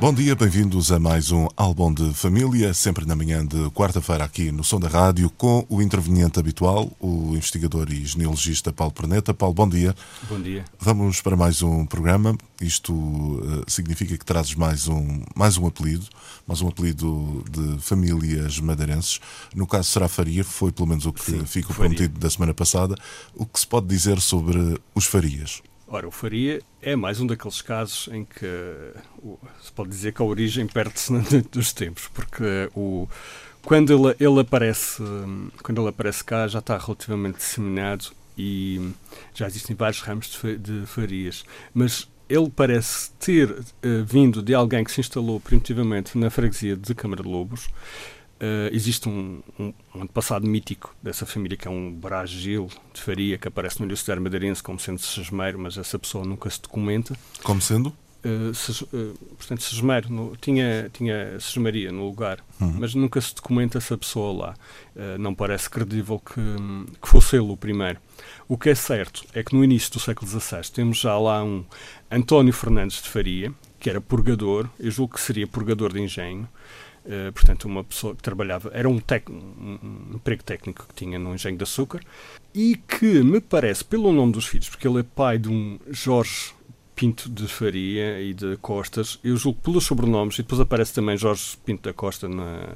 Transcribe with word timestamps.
Bom 0.00 0.14
dia, 0.14 0.34
bem-vindos 0.34 0.90
a 0.90 0.98
mais 0.98 1.30
um 1.30 1.46
álbum 1.54 1.92
de 1.92 2.14
família, 2.14 2.72
sempre 2.72 3.04
na 3.04 3.14
manhã 3.14 3.44
de 3.44 3.68
quarta-feira 3.72 4.24
aqui 4.24 4.50
no 4.50 4.64
Som 4.64 4.80
da 4.80 4.88
Rádio, 4.88 5.28
com 5.28 5.66
o 5.68 5.82
interveniente 5.82 6.40
habitual, 6.40 6.90
o 6.98 7.36
investigador 7.36 7.92
e 7.92 8.06
genealogista 8.06 8.72
Paulo 8.72 8.94
Perneta. 8.94 9.34
Paulo, 9.34 9.54
bom 9.54 9.68
dia. 9.68 9.94
Bom 10.26 10.40
dia. 10.40 10.64
Vamos 10.78 11.20
para 11.20 11.36
mais 11.36 11.60
um 11.60 11.84
programa. 11.84 12.34
Isto 12.58 12.94
uh, 12.94 13.70
significa 13.70 14.16
que 14.16 14.24
trazes 14.24 14.54
mais 14.54 14.88
um, 14.88 15.22
mais 15.36 15.58
um 15.58 15.66
apelido, 15.66 16.06
mais 16.46 16.62
um 16.62 16.68
apelido 16.68 17.44
de 17.50 17.78
famílias 17.82 18.58
madeirenses. 18.58 19.20
No 19.54 19.66
caso 19.66 19.90
será 19.90 20.08
Faria, 20.08 20.42
foi 20.42 20.72
pelo 20.72 20.88
menos 20.88 21.04
o 21.04 21.12
que 21.12 21.22
Sim, 21.22 21.44
ficou 21.44 21.76
prometido 21.76 22.18
da 22.18 22.30
semana 22.30 22.54
passada. 22.54 22.96
O 23.34 23.44
que 23.44 23.60
se 23.60 23.66
pode 23.66 23.86
dizer 23.86 24.18
sobre 24.18 24.80
os 24.94 25.04
Farias? 25.04 25.60
Ora, 25.92 26.06
o 26.06 26.10
Faria 26.12 26.60
é 26.80 26.94
mais 26.94 27.20
um 27.20 27.26
daqueles 27.26 27.60
casos 27.60 28.08
em 28.12 28.24
que 28.24 28.46
o- 29.18 29.36
se 29.60 29.72
pode 29.72 29.90
dizer 29.90 30.12
que 30.12 30.22
a 30.22 30.24
origem 30.24 30.66
perde-se 30.66 31.12
dos 31.50 31.72
tempos, 31.72 32.06
porque 32.14 32.70
o, 32.76 33.08
quando 33.62 33.92
ele, 33.92 34.14
ele 34.20 34.40
aparece, 34.40 35.02
quando 35.64 35.80
ele 35.80 35.88
aparece 35.88 36.22
cá 36.22 36.46
já 36.46 36.60
está 36.60 36.78
relativamente 36.78 37.38
disseminado 37.38 38.06
e 38.38 38.92
já 39.34 39.48
existem 39.48 39.74
vários 39.74 40.00
ramos 40.00 40.28
de, 40.40 40.56
de 40.58 40.86
Farias, 40.86 41.44
mas 41.74 42.08
ele 42.28 42.48
parece 42.48 43.10
ter 43.18 43.50
eh, 43.82 44.02
vindo 44.06 44.40
de 44.40 44.54
alguém 44.54 44.84
que 44.84 44.92
se 44.92 45.00
instalou 45.00 45.40
primitivamente 45.40 46.16
na 46.16 46.30
freguesia 46.30 46.76
de 46.76 46.94
Câmara 46.94 47.24
de 47.24 47.28
Lobos. 47.28 47.68
Eh, 48.42 48.70
existe 48.72 49.06
um, 49.06 49.42
um, 49.58 49.72
um 49.94 50.02
antepassado 50.02 50.46
mítico 50.46 50.94
dessa 51.02 51.26
família 51.26 51.58
que 51.58 51.68
é 51.68 51.70
um 51.70 51.92
Bragil 51.92 52.68
de 52.94 53.00
Faria 53.02 53.36
que 53.36 53.46
aparece 53.46 53.78
no 53.80 53.86
Ilustrário 53.86 54.22
Madeirense 54.22 54.62
como 54.62 54.78
sendo 54.80 54.98
sesmeiro, 54.98 55.58
mas 55.58 55.76
essa 55.76 55.98
pessoa 55.98 56.24
nunca 56.24 56.48
se 56.48 56.60
documenta. 56.62 57.14
Como 57.42 57.60
sendo? 57.60 57.92
Uh, 58.24 58.54
ses- 58.54 58.80
uh, 58.82 59.14
portanto, 59.36 59.62
sesmeiro, 59.62 60.10
no- 60.12 60.36
tinha, 60.36 60.90
tinha 60.92 61.38
sesmaria 61.40 61.90
no 61.92 62.04
lugar, 62.06 62.38
Uhum. 62.60 62.76
mas 62.78 62.94
nunca 62.94 63.18
se 63.20 63.34
documenta 63.34 63.76
essa 63.78 63.96
pessoa 63.96 64.46
lá. 64.46 64.54
Uh, 64.96 65.18
não 65.18 65.34
parece 65.34 65.68
credível 65.70 66.18
que, 66.18 66.40
que 67.00 67.08
fosse 67.08 67.36
ele 67.36 67.50
o 67.50 67.56
primeiro. 67.56 67.98
O 68.48 68.56
que 68.58 68.70
é 68.70 68.74
certo 68.74 69.22
é 69.34 69.42
que 69.42 69.54
no 69.54 69.62
início 69.64 69.92
do 69.92 70.00
século 70.00 70.30
XVI 70.30 70.62
temos 70.72 70.98
já 70.98 71.18
lá 71.18 71.42
um 71.44 71.64
António 72.10 72.52
Fernandes 72.52 73.02
de 73.02 73.08
Faria, 73.08 73.52
que 73.80 73.90
era 73.90 74.00
purgador, 74.00 74.68
eu 74.78 74.90
julgo 74.90 75.14
que 75.14 75.20
seria 75.20 75.46
purgador 75.46 75.92
de 75.92 76.00
engenho, 76.00 76.48
Uh, 77.02 77.32
portanto, 77.32 77.64
uma 77.64 77.82
pessoa 77.82 78.14
que 78.14 78.22
trabalhava, 78.22 78.70
era 78.74 78.86
um, 78.86 78.98
tec- 78.98 79.30
um- 79.30 80.10
emprego 80.16 80.44
técnico 80.44 80.86
que 80.86 80.94
tinha 80.94 81.18
no 81.18 81.32
engenho 81.34 81.56
de 81.56 81.62
açúcar 81.62 82.02
e 82.54 82.76
que 82.76 83.22
me 83.24 83.40
parece, 83.40 83.82
pelo 83.82 84.12
nome 84.12 84.32
dos 84.32 84.46
filhos, 84.46 84.68
porque 84.68 84.86
ele 84.86 85.00
é 85.00 85.02
pai 85.02 85.38
de 85.38 85.48
um 85.48 85.78
Jorge 85.90 86.52
Pinto 87.00 87.30
de 87.30 87.46
Faria 87.48 88.20
e 88.20 88.34
de 88.34 88.58
Costas, 88.58 89.18
eu 89.24 89.34
julgo 89.34 89.58
pelos 89.62 89.84
sobrenomes, 89.84 90.34
e 90.34 90.42
depois 90.42 90.60
aparece 90.60 90.92
também 90.92 91.16
Jorge 91.16 91.56
Pinto 91.64 91.84
da 91.88 91.94
Costa, 91.94 92.28
na, 92.28 92.74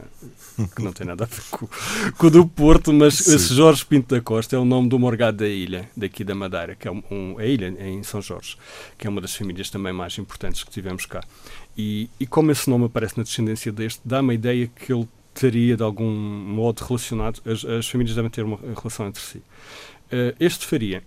que 0.74 0.82
não 0.82 0.94
tem 0.94 1.06
nada 1.06 1.24
a 1.24 1.26
ver 1.26 1.42
com, 1.50 1.68
com 2.16 2.26
o 2.28 2.30
do 2.30 2.46
Porto, 2.46 2.90
mas 2.90 3.16
Sim. 3.16 3.34
esse 3.34 3.52
Jorge 3.54 3.84
Pinto 3.84 4.14
da 4.14 4.22
Costa 4.22 4.56
é 4.56 4.58
o 4.58 4.64
nome 4.64 4.88
do 4.88 4.98
morgado 4.98 5.36
da 5.36 5.46
ilha, 5.46 5.90
daqui 5.94 6.24
da 6.24 6.34
Madeira, 6.34 6.74
que 6.74 6.88
é 6.88 6.90
um, 6.90 7.02
um- 7.10 7.38
a 7.38 7.44
ilha 7.44 7.66
em 7.78 8.02
São 8.02 8.22
Jorge, 8.22 8.56
que 8.96 9.06
é 9.06 9.10
uma 9.10 9.20
das 9.20 9.34
famílias 9.34 9.68
também 9.68 9.92
mais 9.92 10.16
importantes 10.16 10.64
que 10.64 10.70
tivemos 10.70 11.04
cá. 11.04 11.22
E, 11.76 12.08
e 12.18 12.26
como 12.26 12.50
esse 12.50 12.70
nome 12.70 12.86
aparece 12.86 13.18
na 13.18 13.24
descendência 13.24 13.70
deste, 13.70 14.00
dá-me 14.06 14.30
a 14.30 14.34
ideia 14.34 14.66
que 14.74 14.90
ele 14.90 15.06
teria 15.34 15.76
de 15.76 15.82
algum 15.82 16.10
modo 16.10 16.80
relacionado, 16.82 17.42
as, 17.44 17.62
as 17.62 17.86
famílias 17.86 18.16
devem 18.16 18.30
ter 18.30 18.42
uma 18.42 18.58
relação 18.74 19.06
entre 19.06 19.20
si. 19.20 19.42
Eh, 20.10 20.34
este 20.40 20.64
Faria 20.64 21.02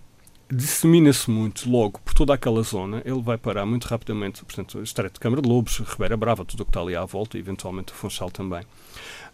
dissemina-se 0.50 1.30
muito 1.30 1.70
logo 1.70 2.00
por 2.00 2.14
toda 2.14 2.34
aquela 2.34 2.62
zona, 2.64 3.02
ele 3.06 3.22
vai 3.22 3.38
parar 3.38 3.66
muito 3.66 3.86
rapidamente, 3.86 4.44
portanto, 4.46 4.82
Estreito 4.82 5.16
de 5.16 5.20
Câmara 5.20 5.42
de 5.42 5.50
Lobos, 5.50 5.78
Ribeira 5.80 6.16
Brava, 6.16 6.46
tudo 6.46 6.62
o 6.62 6.66
que 6.66 6.70
está 6.70 6.82
ali 6.82 6.96
à 6.96 7.04
volta, 7.04 7.38
e 7.38 7.40
eventualmente 7.40 7.92
o 7.92 7.96
Funchal 7.96 8.32
também. 8.32 8.64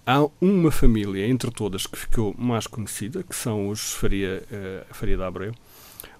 Há 0.05 0.27
uma 0.41 0.71
família, 0.71 1.27
entre 1.27 1.51
todas, 1.51 1.85
que 1.85 1.97
ficou 1.97 2.35
mais 2.37 2.67
conhecida, 2.67 3.23
que 3.23 3.35
são 3.35 3.69
os 3.69 3.93
Faria, 3.93 4.43
eh, 4.51 4.83
Faria 4.91 5.15
de 5.15 5.23
Abreu, 5.23 5.53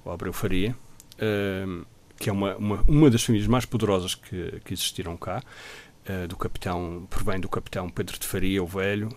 ou 0.06 0.12
Abreu 0.12 0.32
Faria, 0.32 0.76
ehm, 1.20 1.82
que 2.18 2.30
é 2.30 2.34
uma, 2.34 2.56
uma, 2.56 2.84
uma 2.88 3.10
das 3.10 3.24
famílias 3.24 3.48
mais 3.48 3.66
poderosas 3.66 4.16
que, 4.16 4.62
que 4.64 4.74
existiram 4.74 5.18
cá, 5.18 5.42
eh, 6.06 6.28
do 6.28 6.38
capitão, 6.38 7.06
provém 7.10 7.40
do 7.40 7.50
capitão 7.50 7.90
Pedro 7.90 8.18
de 8.18 8.28
Faria, 8.28 8.64
o 8.64 8.68
velho, 8.68 9.10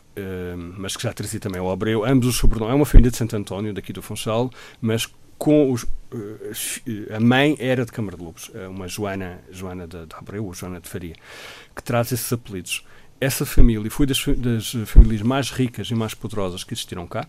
mas 0.78 0.96
que 0.96 1.02
já 1.02 1.12
trazia 1.12 1.38
também 1.38 1.60
o 1.60 1.70
Abreu, 1.70 2.04
ambos 2.04 2.26
os 2.26 2.36
sobrenomes, 2.36 2.72
é 2.72 2.76
uma 2.76 2.86
família 2.86 3.10
de 3.10 3.16
Santo 3.18 3.36
António, 3.36 3.74
daqui 3.74 3.92
do 3.92 4.02
Funchal, 4.02 4.50
mas 4.80 5.06
com 5.38 5.72
os, 5.72 5.86
eh, 6.12 7.14
a 7.14 7.20
mãe 7.20 7.56
era 7.58 7.84
de 7.84 7.92
Câmara 7.92 8.16
de 8.16 8.22
Lobos, 8.22 8.50
eh, 8.54 8.66
uma 8.68 8.88
Joana, 8.88 9.40
Joana 9.50 9.86
de, 9.86 10.06
de 10.06 10.14
Abreu, 10.14 10.44
ou 10.44 10.54
Joana 10.54 10.80
de 10.80 10.88
Faria, 10.88 11.14
que 11.74 11.82
traz 11.82 12.12
esses 12.12 12.32
apelidos. 12.32 12.84
Essa 13.20 13.46
família 13.46 13.90
foi 13.90 14.06
das, 14.06 14.24
das 14.36 14.72
famílias 14.86 15.22
mais 15.22 15.50
ricas 15.50 15.88
e 15.90 15.94
mais 15.94 16.14
poderosas 16.14 16.64
que 16.64 16.74
existiram 16.74 17.06
cá. 17.06 17.26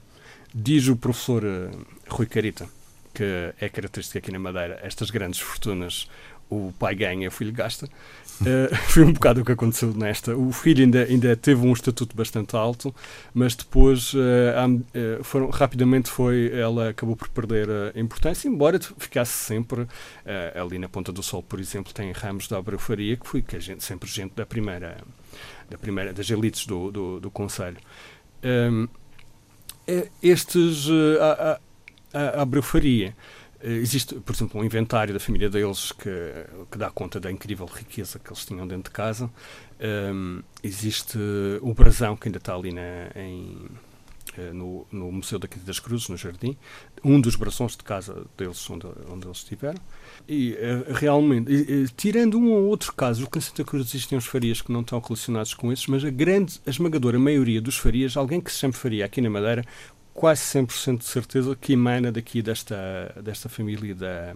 Diz 0.53 0.87
o 0.87 0.95
professor 0.95 1.43
eh, 1.43 1.69
Rui 2.09 2.25
Carita, 2.25 2.67
que 3.13 3.53
é 3.59 3.69
característica 3.69 4.19
aqui 4.19 4.31
na 4.31 4.39
Madeira, 4.39 4.79
estas 4.83 5.09
grandes 5.09 5.39
fortunas 5.39 6.07
o 6.49 6.73
pai 6.79 6.95
ganha, 6.95 7.27
o 7.27 7.31
filho 7.31 7.51
gasta. 7.53 7.87
Eh, 8.45 8.69
foi 8.89 9.03
um 9.03 9.13
bocado 9.13 9.41
o 9.41 9.45
que 9.45 9.51
aconteceu 9.51 9.93
nesta. 9.93 10.35
O 10.35 10.51
filho 10.51 10.83
ainda, 10.83 11.03
ainda 11.03 11.35
teve 11.35 11.65
um 11.65 11.73
estatuto 11.73 12.15
bastante 12.15 12.55
alto, 12.55 12.93
mas 13.33 13.55
depois, 13.55 14.13
am- 14.63 14.83
eh, 14.93 15.19
foram, 15.23 15.49
rapidamente, 15.49 16.09
foi, 16.09 16.51
ela 16.53 16.89
acabou 16.89 17.15
por 17.15 17.27
perder 17.29 17.67
a 17.95 17.99
importância, 17.99 18.47
embora 18.47 18.79
ficasse 18.97 19.31
sempre 19.33 19.87
ali 20.55 20.77
na 20.77 20.87
Ponta 20.89 21.11
do 21.11 21.23
Sol, 21.23 21.41
por 21.43 21.59
exemplo, 21.59 21.93
tem 21.93 22.11
ramos 22.11 22.47
da 22.47 22.57
Abreu 22.57 22.79
Faria, 22.79 23.17
que 23.17 23.27
foi 23.27 23.41
que 23.41 23.55
a 23.55 23.59
gente, 23.59 23.83
sempre 23.83 24.09
gente 24.09 24.33
da 24.35 24.45
primeira, 24.45 24.97
da 25.69 25.77
primeira 25.77 26.13
das 26.13 26.29
elites 26.29 26.65
do, 26.65 26.91
do, 26.91 27.19
do 27.19 27.31
Conselho. 27.31 27.77
Ehm, 28.43 28.87
eh, 29.87 30.09
estes, 30.21 30.87
a, 31.19 31.59
a, 32.13 32.41
a 32.41 32.41
existe, 33.61 34.15
por 34.15 34.35
exemplo, 34.35 34.61
um 34.61 34.63
inventário 34.63 35.13
da 35.13 35.19
família 35.19 35.49
deles 35.49 35.91
que, 35.91 36.09
que 36.71 36.77
dá 36.77 36.89
conta 36.89 37.19
da 37.19 37.31
incrível 37.31 37.65
riqueza 37.65 38.19
que 38.19 38.29
eles 38.29 38.45
tinham 38.45 38.67
dentro 38.67 38.91
de 38.91 38.91
casa. 38.91 39.29
Ehm, 39.79 40.41
existe 40.63 41.17
o 41.61 41.73
brasão 41.73 42.15
que 42.15 42.27
ainda 42.27 42.37
está 42.37 42.55
ali 42.55 42.71
na, 42.71 43.09
em, 43.15 43.67
eh, 44.37 44.51
no, 44.53 44.85
no 44.91 45.11
Museu 45.11 45.39
da 45.39 45.47
Quinta 45.47 45.65
das 45.65 45.79
Cruzes, 45.79 46.09
no 46.09 46.17
Jardim, 46.17 46.55
um 47.03 47.19
dos 47.19 47.35
brasões 47.35 47.75
de 47.75 47.83
casa 47.83 48.25
deles, 48.37 48.69
onde, 48.69 48.85
onde 49.09 49.25
eles 49.25 49.37
estiveram. 49.37 49.79
E 50.27 50.53
eh, 50.59 50.85
realmente, 50.93 51.51
tirando 51.95 52.37
um 52.37 52.51
ou 52.51 52.65
outro 52.65 52.93
caso, 52.93 53.25
o 53.25 53.29
que 53.29 53.39
em 53.39 53.41
Santa 53.41 53.63
Cruz 53.63 53.87
existem 53.87 54.17
uns 54.17 54.27
farias 54.27 54.61
que 54.61 54.71
não 54.71 54.81
estão 54.81 54.99
relacionados 54.99 55.53
com 55.53 55.71
esses, 55.71 55.87
mas 55.87 56.03
a 56.05 56.09
grande, 56.09 56.59
a 56.65 56.69
esmagadora 56.69 57.17
maioria 57.17 57.61
dos 57.61 57.77
farias, 57.77 58.15
alguém 58.15 58.39
que 58.39 58.51
se 58.51 58.59
chame 58.59 58.73
faria 58.73 59.05
aqui 59.05 59.21
na 59.21 59.29
Madeira, 59.29 59.63
quase 60.17 60.41
100% 60.43 60.99
de 60.99 61.05
certeza 61.05 61.55
que 61.55 61.73
emana 61.73 62.11
daqui 62.11 62.41
desta, 62.41 62.75
desta 63.23 63.49
família 63.49 63.95
da, 63.95 64.33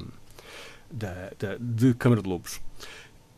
da, 0.92 1.32
da- 1.40 1.58
de 1.60 1.94
Câmara 1.96 2.22
de 2.22 2.30
Lobos. 2.30 2.62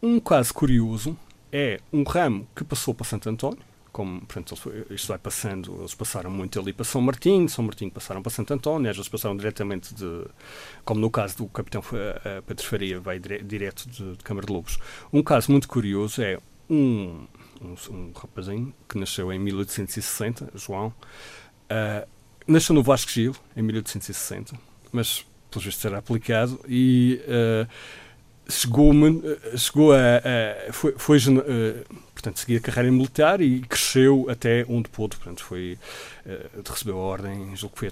Um 0.01 0.19
caso 0.19 0.53
curioso 0.53 1.17
é 1.51 1.79
um 1.91 2.03
ramo 2.03 2.47
que 2.55 2.63
passou 2.63 2.93
para 2.93 3.05
Santo 3.05 3.29
António, 3.29 3.59
como 3.91 4.21
portanto, 4.21 4.55
isto 4.89 5.07
vai 5.07 5.19
passando, 5.19 5.75
eles 5.79 5.93
passaram 5.93 6.31
muito 6.31 6.59
ali 6.59 6.73
para 6.73 6.83
São 6.83 6.99
Martinho, 7.01 7.47
São 7.47 7.63
Martinho 7.63 7.91
passaram 7.91 8.23
para 8.23 8.31
Santo 8.31 8.53
António, 8.53 8.89
às 8.89 8.97
vezes 8.97 9.09
passaram 9.09 9.37
diretamente 9.37 9.93
de, 9.93 10.25
como 10.83 10.99
no 10.99 11.11
caso 11.11 11.37
do 11.37 11.47
capitão 11.47 11.81
Fa- 11.81 11.97
eh, 12.25 12.41
Pedro 12.45 12.65
Faria, 12.65 12.99
vai 12.99 13.19
dire, 13.19 13.43
direto 13.43 13.87
de, 13.89 14.13
de 14.17 14.23
Câmara 14.23 14.47
de 14.47 14.51
Lobos. 14.53 14.79
Um 15.13 15.21
caso 15.23 15.51
muito 15.51 15.67
curioso 15.67 16.21
é 16.23 16.39
um, 16.69 17.27
um, 17.61 17.75
um 17.91 18.11
rapazinho 18.15 18.73
que 18.89 18.97
nasceu 18.97 19.31
em 19.31 19.39
1860, 19.39 20.51
João, 20.55 20.93
ah, 21.69 22.07
nasceu 22.47 22.73
no 22.75 22.83
Vasco 22.83 23.11
Gil, 23.11 23.35
em 23.55 23.61
1860, 23.61 24.55
mas 24.91 25.25
pelos 25.49 25.65
vistos 25.65 25.85
era 25.85 25.97
aplicado 25.99 26.59
e 26.67 27.21
ah, 27.27 27.67
chegou, 28.49 28.91
ah, 28.91 29.57
chegou 29.57 29.93
a, 29.93 29.97
a- 29.97 30.73
foi, 30.73 30.93
foi 30.97 31.17
ah, 31.17 31.83
portanto, 32.13 32.39
seguir 32.39 32.57
a 32.57 32.59
carreira 32.59 32.91
militar 32.91 33.41
e 33.41 33.61
cresceu 33.61 34.27
até 34.29 34.65
onde 34.67 34.89
pôde, 34.89 35.15
portanto, 35.17 35.43
foi, 35.43 35.77
ah, 36.25 36.49
recebeu 36.69 36.97
a 36.97 37.01
ordem, 37.01 37.55
julgo 37.55 37.75
que 37.75 37.79
foi, 37.79 37.91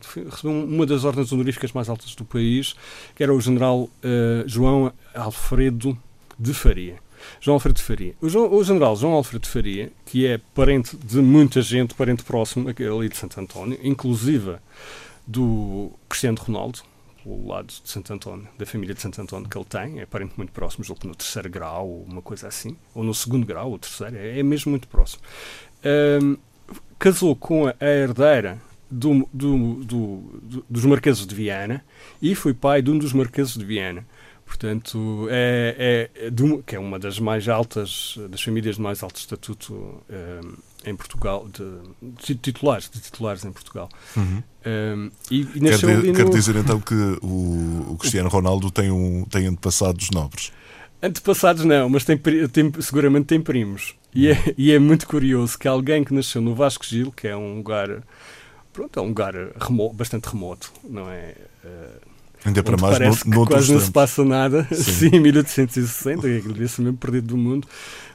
foi- 0.00 0.24
recebeu 0.24 0.52
uma 0.52 0.86
das 0.86 1.04
ordens 1.04 1.32
honoríficas 1.32 1.72
mais 1.72 1.88
altas 1.88 2.14
do 2.14 2.24
país, 2.24 2.74
que 3.14 3.22
era 3.22 3.32
o 3.34 3.40
general 3.40 3.88
João 4.46 4.92
Alfredo 5.14 5.96
de 6.38 6.52
Faria. 6.52 6.96
João 7.40 7.54
Alfredo 7.54 7.80
Faria. 7.80 8.14
O, 8.20 8.28
João, 8.28 8.52
o, 8.52 8.64
general 8.64 8.96
João 8.96 9.12
Alfredo 9.12 9.46
Faria, 9.46 9.92
que 10.04 10.26
é 10.26 10.38
parente 10.54 10.96
de 10.96 11.16
muita 11.18 11.62
gente, 11.62 11.94
parente 11.94 12.22
próximo 12.22 12.68
ali 12.68 13.08
de 13.08 13.16
Santo 13.16 13.40
António, 13.40 13.78
inclusive 13.82 14.56
do 15.26 15.90
Cristiano 16.08 16.38
Ronaldo, 16.40 16.80
pelo 17.22 17.48
lado 17.48 17.66
de 17.66 17.88
Santo 17.88 18.12
António, 18.12 18.46
da 18.58 18.66
família 18.66 18.94
de 18.94 19.00
Santo 19.00 19.20
António 19.20 19.48
que 19.48 19.56
ele 19.56 19.64
tem, 19.64 20.00
é 20.00 20.06
parente 20.06 20.34
muito 20.36 20.52
próximo, 20.52 20.84
julgo 20.84 21.00
que 21.00 21.06
no 21.06 21.14
terceiro 21.14 21.48
grau, 21.48 22.04
uma 22.06 22.20
coisa 22.20 22.46
assim, 22.46 22.76
ou 22.94 23.02
no 23.02 23.14
segundo 23.14 23.46
grau, 23.46 23.70
ou 23.70 23.78
terceiro, 23.78 24.16
é, 24.16 24.38
é 24.38 24.42
mesmo 24.42 24.70
muito 24.70 24.86
próximo. 24.86 25.22
Um, 26.22 26.36
casou 26.98 27.34
com 27.34 27.66
a, 27.66 27.74
a 27.80 27.86
herdeira 27.86 28.60
do, 28.90 29.28
do, 29.32 29.84
do, 29.84 30.64
dos 30.68 30.84
Marqueses 30.84 31.26
de 31.26 31.34
Viana 31.34 31.84
e 32.20 32.34
foi 32.34 32.54
pai 32.54 32.80
de 32.82 32.90
um 32.90 32.98
dos 32.98 33.12
Marqueses 33.12 33.54
de 33.54 33.64
Viana. 33.64 34.06
Portanto, 34.46 35.26
é, 35.30 36.10
é, 36.16 36.26
é 36.26 36.30
de, 36.30 36.62
que 36.62 36.76
é 36.76 36.78
uma 36.78 36.98
das 36.98 37.18
mais 37.18 37.48
altas, 37.48 38.18
das 38.30 38.42
famílias 38.42 38.76
de 38.76 38.82
mais 38.82 39.02
alto 39.02 39.16
estatuto 39.16 40.02
em 40.86 40.94
Portugal, 40.94 41.48
de, 41.48 41.64
de, 42.02 42.34
titulares, 42.36 42.88
de 42.90 43.00
titulares 43.00 43.44
em 43.44 43.52
Portugal. 43.52 43.88
Uhum. 44.16 44.42
Um, 44.66 45.10
e, 45.30 45.40
e 45.40 45.60
quer, 45.60 45.78
de, 45.78 45.86
no... 45.86 46.14
quer, 46.14 46.28
dizer 46.28 46.56
então 46.56 46.80
que 46.80 46.94
o, 47.22 47.92
o 47.92 47.96
Cristiano 47.98 48.28
Ronaldo 48.28 48.70
tem, 48.70 48.90
um, 48.90 49.24
tem 49.24 49.46
antepassados 49.46 50.10
nobres? 50.10 50.52
Antepassados 51.02 51.64
não, 51.64 51.88
mas 51.88 52.04
tem, 52.04 52.16
tem, 52.16 52.72
seguramente 52.80 53.26
tem 53.26 53.40
primos. 53.40 53.94
E 54.14 54.28
é, 54.28 54.54
e 54.56 54.72
é, 54.72 54.78
muito 54.78 55.06
curioso 55.06 55.58
que 55.58 55.66
alguém 55.66 56.04
que 56.04 56.14
nasceu 56.14 56.40
no 56.40 56.54
Vasco 56.54 56.84
Gil, 56.84 57.12
que 57.12 57.26
é 57.26 57.36
um 57.36 57.56
lugar, 57.56 58.02
pronto, 58.72 58.98
é 58.98 59.02
um 59.02 59.08
lugar 59.08 59.34
remo, 59.60 59.92
bastante 59.92 60.28
remoto, 60.28 60.72
não 60.82 61.10
é? 61.10 61.34
Uh, 61.64 62.13
Ainda 62.44 62.62
para 62.62 62.76
mais 62.76 62.98
parece 62.98 63.28
no, 63.28 63.46
quase 63.46 63.72
não 63.72 63.80
se 63.80 63.90
passa 63.90 64.24
nada, 64.24 64.68
sim, 64.72 65.10
em 65.16 65.20
1860, 65.20 66.22
que 66.22 66.36
aquilo 66.38 66.52
devia 66.52 66.68
ser 66.68 66.82
mesmo 66.82 66.98
perdido 66.98 67.28
do 67.28 67.36
mundo 67.36 67.66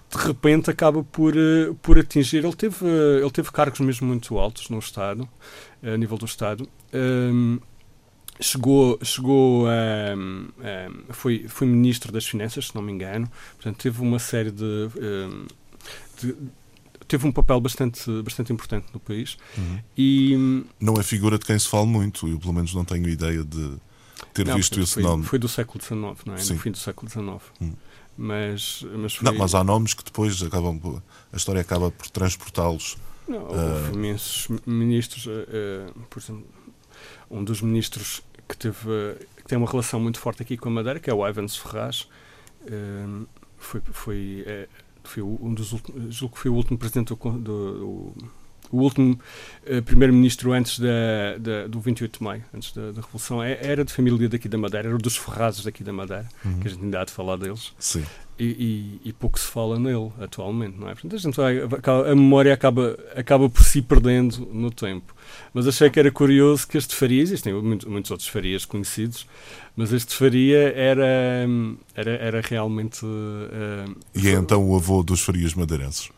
de 0.09 0.17
repente 0.17 0.71
acaba 0.71 1.03
por, 1.03 1.35
uh, 1.35 1.75
por 1.81 1.99
atingir. 1.99 2.43
Ele 2.43 2.55
teve, 2.55 2.83
uh, 2.83 3.19
ele 3.21 3.31
teve 3.31 3.51
cargos 3.51 3.79
mesmo 3.79 4.07
muito 4.07 4.37
altos 4.37 4.69
no 4.69 4.79
Estado, 4.79 5.29
a 5.83 5.95
nível 5.97 6.17
do 6.17 6.25
Estado. 6.25 6.67
Um, 6.93 7.59
chegou 8.41 8.97
chegou 9.03 9.67
a, 9.67 10.15
um, 10.17 10.47
foi, 11.09 11.45
foi 11.47 11.67
ministro 11.67 12.11
das 12.11 12.25
Finanças, 12.25 12.67
se 12.67 12.75
não 12.75 12.81
me 12.81 12.91
engano. 12.91 13.29
Portanto, 13.55 13.77
teve 13.77 14.01
uma 14.01 14.17
série 14.17 14.51
de, 14.51 14.63
um, 14.63 15.45
de 16.19 16.35
teve 17.07 17.27
um 17.27 17.31
papel 17.31 17.59
bastante, 17.59 18.09
bastante 18.23 18.51
importante 18.51 18.87
no 18.93 18.99
país. 18.99 19.37
Uhum. 19.57 19.79
E, 19.97 20.63
não 20.79 20.95
é 20.95 21.03
figura 21.03 21.37
de 21.37 21.45
quem 21.45 21.57
se 21.57 21.67
fala 21.67 21.85
muito, 21.85 22.27
eu 22.27 22.39
pelo 22.39 22.53
menos 22.53 22.73
não 22.73 22.85
tenho 22.85 23.07
ideia 23.07 23.43
de 23.43 23.77
ter 24.33 24.45
não, 24.45 24.55
visto 24.55 24.79
esse 24.79 24.95
foi, 24.95 25.03
nome. 25.03 25.23
Foi 25.23 25.39
do 25.39 25.47
século 25.47 25.83
XIX, 25.83 26.25
não 26.25 26.33
é? 26.33 26.37
Sim. 26.37 26.53
No 26.53 26.59
fim 26.59 26.71
do 26.71 26.77
século 26.77 27.09
XIX. 27.09 27.27
Uhum 27.61 27.75
mas, 28.19 28.85
mas 28.97 29.15
foi... 29.15 29.31
Não, 29.31 29.37
mas 29.37 29.55
há 29.55 29.63
nomes 29.63 29.93
que 29.93 30.03
depois 30.03 30.43
acabam 30.43 31.01
a 31.31 31.37
história 31.37 31.61
acaba 31.61 31.89
por 31.89 32.09
transportá-los. 32.09 32.97
Não, 33.25 33.43
houve 33.43 33.91
uh... 33.91 33.93
imensos 33.93 34.49
ministros, 34.65 35.25
uh, 35.25 35.97
por 36.09 36.19
exemplo, 36.19 36.45
um 37.31 37.41
dos 37.41 37.61
ministros 37.61 38.21
que 38.47 38.57
teve 38.57 39.15
que 39.37 39.43
tem 39.47 39.57
uma 39.57 39.69
relação 39.69 40.01
muito 40.01 40.19
forte 40.19 40.41
aqui 40.41 40.57
com 40.57 40.67
a 40.67 40.71
Madeira, 40.71 40.99
que 40.99 41.09
é 41.09 41.13
o 41.13 41.25
Ivans 41.25 41.55
Ferraz, 41.55 42.09
uh, 42.63 43.25
foi, 43.57 43.81
foi, 43.89 44.45
foi 45.01 45.23
um 45.23 45.53
dos 45.53 45.71
últimos, 45.71 46.13
julgo 46.13 46.35
que 46.35 46.41
foi 46.41 46.51
o 46.51 46.55
último 46.55 46.77
presidente 46.77 47.13
do, 47.13 47.15
do, 47.15 47.39
do 47.39 48.13
o 48.71 48.81
último 48.81 49.19
uh, 49.65 49.81
primeiro-ministro 49.83 50.51
antes 50.51 50.79
da, 50.79 51.37
da, 51.39 51.67
do 51.67 51.79
28 51.79 52.19
de 52.19 52.23
maio, 52.23 52.43
antes 52.53 52.71
da, 52.71 52.91
da, 52.91 53.01
Revolução, 53.01 53.41
é, 53.41 53.57
era 53.61 53.83
de 53.83 53.91
família 53.91 54.29
daqui 54.29 54.47
da 54.47 54.57
Madeira, 54.57 54.89
era 54.89 54.97
dos 54.97 55.17
Ferrazes 55.17 55.63
daqui 55.63 55.83
da 55.83 55.93
Madeira, 55.93 56.27
uhum. 56.45 56.59
que 56.59 56.67
a 56.67 56.71
gente 56.71 56.83
ainda 56.83 57.01
há 57.01 57.05
de 57.05 57.11
falar 57.11 57.37
deles. 57.37 57.73
Sim. 57.79 58.03
E, 58.39 58.99
e, 59.03 59.09
e, 59.09 59.13
pouco 59.13 59.37
se 59.37 59.45
fala 59.47 59.77
nele 59.77 60.13
atualmente, 60.17 60.77
não 60.77 60.87
é? 60.87 60.93
Portanto, 60.93 61.13
a, 61.13 61.17
gente 61.17 61.35
vai, 61.35 61.57
a 62.09 62.15
memória 62.15 62.53
acaba, 62.53 62.97
acaba 63.13 63.49
por 63.49 63.61
se 63.65 63.81
perdendo 63.81 64.47
no 64.53 64.71
tempo. 64.71 65.13
Mas 65.53 65.67
achei 65.67 65.89
que 65.89 65.99
era 65.99 66.09
curioso 66.09 66.65
que 66.65 66.77
este 66.77 66.95
Faria, 66.95 67.21
existem 67.21 67.53
muitos, 67.53 67.85
muitos 67.85 68.11
outros 68.11 68.29
Farias 68.29 68.63
conhecidos, 68.63 69.27
mas 69.75 69.91
este 69.91 70.15
Faria 70.15 70.71
era, 70.73 71.45
era, 71.93 72.11
era 72.11 72.41
realmente. 72.41 73.03
Uh, 73.05 73.93
e 74.15 74.29
é 74.29 74.31
então 74.31 74.65
o 74.69 74.73
avô 74.73 75.03
dos 75.03 75.19
Farias 75.19 75.53
madeirenses? 75.53 76.09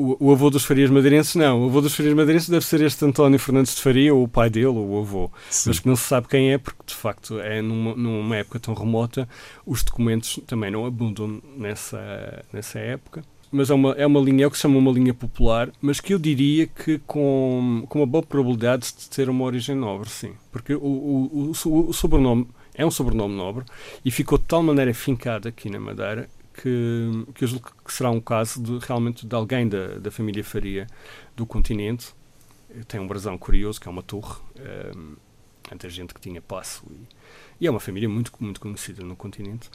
O, 0.00 0.16
o, 0.18 0.32
avô 0.32 0.48
dos 0.48 0.64
Farias 0.64 0.88
Madeirenses, 0.88 1.34
não. 1.34 1.62
O 1.62 1.66
avô 1.66 1.82
dos 1.82 1.94
Farias 1.94 2.14
Madeirenses 2.14 2.48
deve 2.48 2.64
ser 2.64 2.80
este 2.80 3.04
António 3.04 3.38
Fernandes 3.38 3.74
de 3.74 3.82
Faria, 3.82 4.14
ou 4.14 4.24
o 4.24 4.28
pai 4.28 4.48
dele, 4.48 4.68
ou 4.68 4.88
o 4.88 4.98
avô. 4.98 5.30
Sim. 5.50 5.68
Mas 5.68 5.78
que 5.78 5.86
não 5.86 5.94
se 5.94 6.04
sabe 6.04 6.26
quem 6.26 6.54
é, 6.54 6.56
porque 6.56 6.82
de 6.86 6.94
facto 6.94 7.38
é 7.38 7.60
numa, 7.60 7.94
numa 7.94 8.36
época 8.36 8.58
tão 8.58 8.72
remota, 8.72 9.28
os 9.66 9.82
documentos 9.82 10.40
também 10.46 10.70
não 10.70 10.86
abundam 10.86 11.42
nessa, 11.54 12.42
nessa 12.50 12.78
época. 12.78 13.22
Mas 13.52 13.68
é 13.68 13.74
uma, 13.74 13.92
é 13.92 14.06
uma 14.06 14.20
linha, 14.20 14.44
é 14.44 14.46
o 14.46 14.50
que 14.50 14.56
se 14.56 14.62
chama 14.62 14.78
uma 14.78 14.90
linha 14.90 15.12
popular, 15.12 15.70
mas 15.82 16.00
que 16.00 16.14
eu 16.14 16.18
diria 16.18 16.66
que 16.66 16.98
com, 17.06 17.84
com 17.86 17.98
uma 17.98 18.06
boa 18.06 18.22
probabilidade 18.22 18.94
de 18.96 19.10
ter 19.10 19.28
uma 19.28 19.44
origem 19.44 19.76
nobre, 19.76 20.08
sim. 20.08 20.32
Porque 20.50 20.74
o, 20.74 20.78
o, 20.78 21.52
o, 21.64 21.88
o 21.90 21.92
sobrenome 21.92 22.48
é 22.74 22.86
um 22.86 22.90
sobrenome 22.90 23.34
nobre 23.34 23.64
e 24.02 24.10
ficou 24.10 24.38
de 24.38 24.44
tal 24.44 24.62
maneira 24.62 24.94
fincado 24.94 25.46
aqui 25.46 25.68
na 25.68 25.78
Madeira 25.78 26.26
que, 26.54 27.26
que 27.34 27.44
eu 27.44 27.48
julgo 27.48 27.70
que 27.84 27.92
será 27.92 28.10
um 28.10 28.20
caso 28.20 28.62
de, 28.62 28.78
realmente 28.86 29.26
de 29.26 29.34
alguém 29.34 29.68
da, 29.68 29.98
da 29.98 30.10
família 30.10 30.44
Faria 30.44 30.86
do 31.36 31.46
continente. 31.46 32.14
Tem 32.86 33.00
um 33.00 33.06
brasão 33.06 33.36
curioso, 33.36 33.80
que 33.80 33.88
é 33.88 33.90
uma 33.90 34.02
torre, 34.02 34.36
um, 34.96 35.16
a 35.68 35.88
gente 35.88 36.14
que 36.14 36.20
tinha 36.20 36.40
passo, 36.40 36.84
e, 36.90 37.06
e, 37.60 37.66
é 37.66 37.70
uma 37.70 37.80
família 37.80 38.08
muito, 38.08 38.32
muito 38.40 38.60
conhecida 38.60 39.02
no 39.02 39.16
continente. 39.16 39.70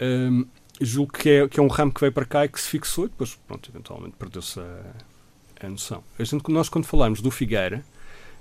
Um, 0.00 0.46
julgo 0.80 1.12
que 1.12 1.28
é, 1.28 1.48
que 1.48 1.60
é 1.60 1.62
um 1.62 1.68
ramo 1.68 1.92
que 1.92 2.00
veio 2.00 2.12
para 2.12 2.24
cá 2.24 2.44
e 2.44 2.48
que 2.48 2.60
se 2.60 2.68
fixou, 2.68 3.06
e 3.06 3.08
depois, 3.08 3.34
pronto, 3.46 3.70
eventualmente 3.70 4.16
perdeu-se 4.16 4.58
a, 4.58 4.94
a 5.66 5.68
noção. 5.68 6.02
A 6.18 6.24
gente, 6.24 6.50
nós, 6.50 6.68
quando 6.68 6.86
falamos 6.86 7.20
do 7.20 7.30
Figueira, 7.30 7.84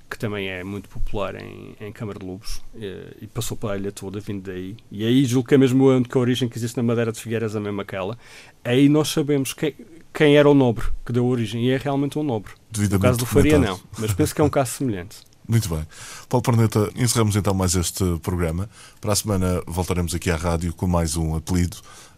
que 0.10 0.18
também 0.18 0.50
é 0.50 0.64
muito 0.64 0.90
popular 0.90 1.36
em, 1.36 1.76
em 1.80 1.92
Câmara 1.92 2.18
de 2.18 2.26
Lobos 2.26 2.62
e, 2.76 3.18
e, 3.22 3.28
passou 3.28 3.56
pela 3.56 3.78
ilha 3.78 3.92
toda, 3.92 4.20
vindo 4.20 4.52
daí. 4.52 4.76
E 4.92 5.06
aí 5.06 5.24
julgo 5.26 5.48
que 5.48 5.56
é 5.56 5.58
mesmo 5.58 5.90
a 5.90 5.98
única 5.98 6.18
origem 6.18 6.50
que 6.50 6.58
existe 6.58 6.76
na 6.78 6.84
Madeira 6.84 7.12
de 7.12 7.20
Figueiras, 7.20 7.56
a 7.56 7.60
mesma 7.60 7.84
aquela. 7.84 8.18
Aí 8.64 8.90
nós 8.90 9.10
sabemos 9.10 9.54
quem, 9.54 9.76
quem 10.14 10.36
era 10.36 10.50
o 10.50 10.54
nobre 10.54 10.86
que 11.06 11.14
deu 11.14 11.26
origem, 11.26 11.66
e 11.66 11.72
é 11.72 11.78
realmente 11.78 12.18
um 12.18 12.24
nobre. 12.24 12.54
No 12.90 13.00
caso 13.00 13.20
do 13.20 13.26
Faria, 13.26 13.60
não, 13.60 13.80
mas 13.98 14.14
penso 14.14 14.34
que 14.34 14.42
é 14.42 14.44
um 14.44 14.50
caso 14.50 14.72
semelhante. 14.72 15.18
Muito 15.48 15.68
bem. 15.68 15.84
Paulo 16.28 16.44
Perneta, 16.44 16.92
encerramos 16.96 17.36
então 17.36 17.56
mais 17.56 17.76
este 17.76 18.04
programa. 18.22 18.70
Para 19.02 19.14
a 19.14 19.16
semana 19.16 19.64
voltaremos 19.66 20.14
aqui 20.14 20.30
à 20.30 20.36
rádio 20.36 20.74
com 20.74 20.86
mais 20.86 21.18
um 21.18 21.36
apelido 21.36 21.78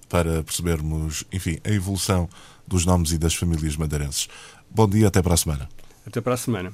para 0.10 0.44
percebermos, 0.44 1.24
enfim, 1.32 1.58
a 1.64 1.70
evolução 1.70 2.28
dos 2.68 2.86
nomes 2.86 3.14
e 3.14 3.18
das 3.18 3.34
famílias 3.34 3.78
madeirenses. 3.78 4.28
Bom 4.70 4.88
dia, 4.88 5.08
até 5.08 5.22
para 5.22 5.34
a 5.34 5.38
semana. 5.38 5.70
Até 6.06 6.20
para 6.20 6.34
a 6.34 6.38
semana. 6.38 6.74